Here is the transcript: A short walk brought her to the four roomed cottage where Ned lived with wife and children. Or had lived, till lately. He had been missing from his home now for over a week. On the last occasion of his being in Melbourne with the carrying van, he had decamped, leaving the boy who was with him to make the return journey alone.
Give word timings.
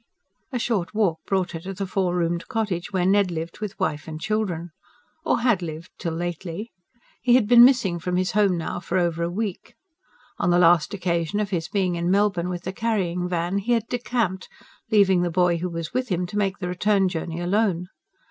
A 0.51 0.57
short 0.57 0.95
walk 0.95 1.19
brought 1.27 1.51
her 1.51 1.59
to 1.59 1.75
the 1.75 1.85
four 1.85 2.15
roomed 2.15 2.47
cottage 2.47 2.91
where 2.91 3.05
Ned 3.05 3.29
lived 3.29 3.59
with 3.59 3.79
wife 3.79 4.07
and 4.07 4.19
children. 4.19 4.71
Or 5.23 5.41
had 5.41 5.61
lived, 5.61 5.91
till 5.99 6.15
lately. 6.15 6.71
He 7.21 7.35
had 7.35 7.47
been 7.47 7.63
missing 7.63 7.99
from 7.99 8.15
his 8.17 8.31
home 8.31 8.57
now 8.57 8.79
for 8.79 8.97
over 8.97 9.21
a 9.21 9.29
week. 9.29 9.75
On 10.39 10.49
the 10.49 10.57
last 10.57 10.95
occasion 10.95 11.39
of 11.39 11.51
his 11.51 11.67
being 11.67 11.93
in 11.97 12.09
Melbourne 12.09 12.49
with 12.49 12.63
the 12.63 12.73
carrying 12.73 13.29
van, 13.29 13.59
he 13.59 13.73
had 13.73 13.85
decamped, 13.89 14.49
leaving 14.89 15.21
the 15.21 15.29
boy 15.29 15.57
who 15.57 15.69
was 15.69 15.93
with 15.93 16.09
him 16.09 16.25
to 16.25 16.35
make 16.37 16.57
the 16.57 16.67
return 16.67 17.07
journey 17.07 17.39
alone. 17.39 17.87